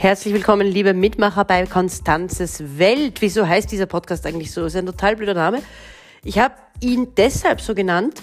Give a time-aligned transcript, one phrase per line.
[0.00, 3.20] Herzlich willkommen, liebe Mitmacher bei Konstanzes Welt.
[3.20, 4.60] Wieso heißt dieser Podcast eigentlich so?
[4.60, 5.60] Das ist ein total blöder Name.
[6.22, 8.22] Ich habe ihn deshalb so genannt,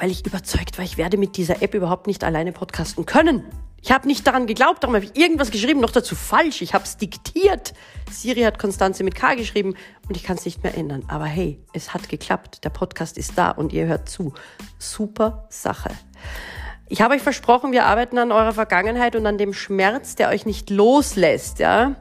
[0.00, 3.44] weil ich überzeugt war, ich werde mit dieser App überhaupt nicht alleine podcasten können.
[3.82, 6.60] Ich habe nicht daran geglaubt, darum habe ich irgendwas geschrieben, noch dazu falsch.
[6.60, 7.72] Ich habe es diktiert.
[8.10, 9.76] Siri hat Konstanze mit K geschrieben
[10.08, 11.04] und ich kann es nicht mehr ändern.
[11.06, 12.64] Aber hey, es hat geklappt.
[12.64, 14.34] Der Podcast ist da und ihr hört zu.
[14.80, 15.90] Super Sache.
[16.88, 20.46] Ich habe euch versprochen, wir arbeiten an eurer Vergangenheit und an dem Schmerz, der euch
[20.46, 21.96] nicht loslässt, ja.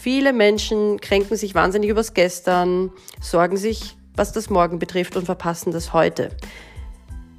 [0.00, 2.90] Viele Menschen kränken sich wahnsinnig übers Gestern,
[3.20, 6.30] sorgen sich, was das Morgen betrifft und verpassen das heute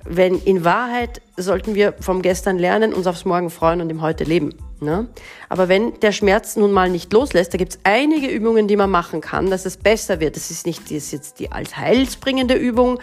[0.06, 4.24] wenn in Wahrheit sollten wir vom Gestern lernen, uns aufs Morgen freuen und im Heute
[4.24, 4.54] leben.
[4.82, 5.08] Ne?
[5.50, 8.92] Aber wenn der Schmerz nun mal nicht loslässt, da gibt es einige Übungen, die man
[8.92, 10.36] machen kann, dass es besser wird.
[10.36, 13.00] Das ist nicht das ist jetzt die als heilsbringende Übung,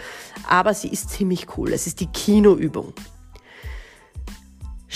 [0.47, 1.73] aber sie ist ziemlich cool.
[1.73, 2.93] Es ist die Kinoübung.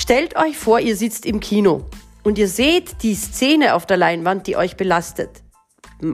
[0.06, 1.82] Stellt euch vor, ihr sitzt im Kino
[2.24, 5.42] und ihr seht die Szene auf der Leinwand, die euch belastet.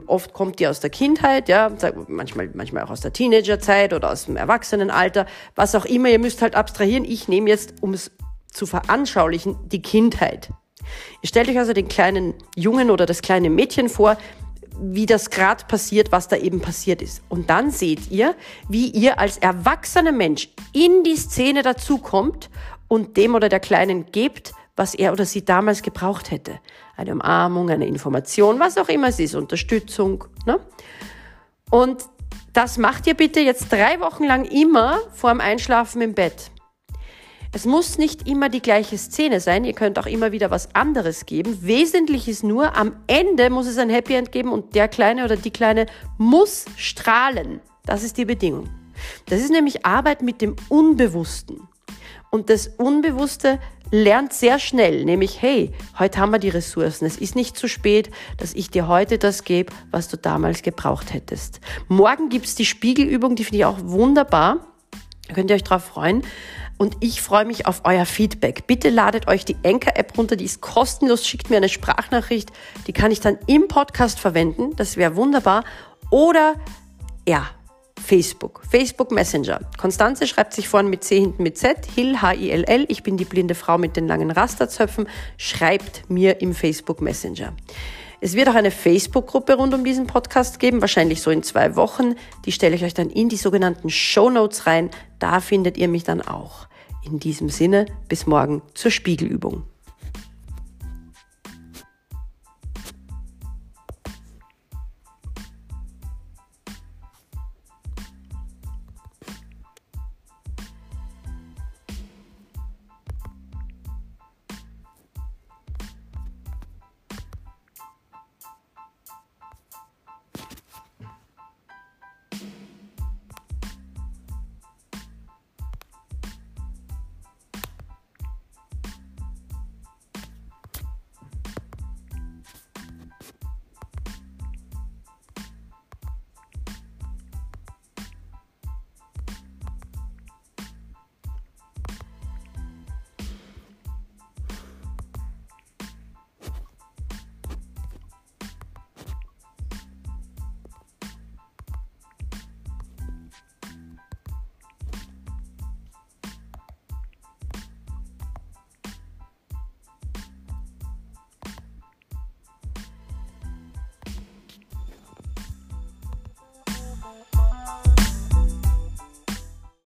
[0.06, 1.70] Oft kommt die aus der Kindheit, ja,
[2.08, 5.26] manchmal, manchmal auch aus der Teenagerzeit oder aus dem Erwachsenenalter,
[5.56, 6.08] was auch immer.
[6.08, 7.04] Ihr müsst halt abstrahieren.
[7.04, 8.10] Ich nehme jetzt, um es
[8.50, 10.48] zu veranschaulichen, die Kindheit.
[11.20, 14.16] Ihr stellt euch also den kleinen Jungen oder das kleine Mädchen vor,
[14.80, 17.22] wie das gerade passiert, was da eben passiert ist.
[17.28, 18.34] Und dann seht ihr,
[18.70, 22.48] wie ihr als erwachsener Mensch in die Szene dazukommt
[22.92, 26.60] und dem oder der Kleinen gebt, was er oder sie damals gebraucht hätte.
[26.94, 30.24] Eine Umarmung, eine Information, was auch immer es ist, Unterstützung.
[30.44, 30.60] Ne?
[31.70, 32.04] Und
[32.52, 36.50] das macht ihr bitte jetzt drei Wochen lang immer vorm Einschlafen im Bett.
[37.54, 41.24] Es muss nicht immer die gleiche Szene sein, ihr könnt auch immer wieder was anderes
[41.24, 41.60] geben.
[41.62, 45.36] Wesentlich ist nur, am Ende muss es ein Happy End geben und der Kleine oder
[45.36, 45.86] die Kleine
[46.18, 47.62] muss strahlen.
[47.86, 48.68] Das ist die Bedingung.
[49.30, 51.71] Das ist nämlich Arbeit mit dem Unbewussten.
[52.34, 53.58] Und das Unbewusste
[53.90, 57.04] lernt sehr schnell, nämlich, hey, heute haben wir die Ressourcen.
[57.04, 61.12] Es ist nicht zu spät, dass ich dir heute das gebe, was du damals gebraucht
[61.12, 61.60] hättest.
[61.88, 64.66] Morgen gibt's die Spiegelübung, die finde ich auch wunderbar.
[65.28, 66.22] Da könnt ihr euch drauf freuen.
[66.78, 68.66] Und ich freue mich auf euer Feedback.
[68.66, 71.26] Bitte ladet euch die Enker-App runter, die ist kostenlos.
[71.26, 72.50] Schickt mir eine Sprachnachricht,
[72.86, 74.74] die kann ich dann im Podcast verwenden.
[74.76, 75.64] Das wäre wunderbar.
[76.08, 76.54] Oder
[77.28, 77.50] ja,
[78.02, 79.60] Facebook, Facebook Messenger.
[79.78, 82.84] Konstanze schreibt sich vorne mit C hinten mit Z, Hill, H-I-L-L.
[82.88, 85.08] Ich bin die blinde Frau mit den langen Rasterzöpfen.
[85.38, 87.54] Schreibt mir im Facebook Messenger.
[88.20, 92.14] Es wird auch eine Facebook-Gruppe rund um diesen Podcast geben, wahrscheinlich so in zwei Wochen.
[92.44, 94.90] Die stelle ich euch dann in die sogenannten Show Notes rein.
[95.18, 96.68] Da findet ihr mich dann auch.
[97.04, 99.64] In diesem Sinne, bis morgen zur Spiegelübung.